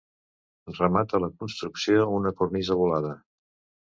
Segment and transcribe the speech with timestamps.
[0.77, 3.13] Remata la construcció una cornisa volada.